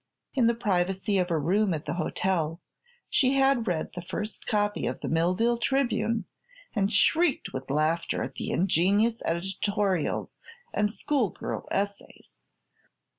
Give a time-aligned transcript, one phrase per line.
[0.33, 2.59] In the privacy of her room at the hotel
[3.07, 6.25] she had read the first copy of the Millville Tribune
[6.73, 10.39] and shrieked with laughter at the ingenuous editorials
[10.73, 12.39] and schoolgirl essays.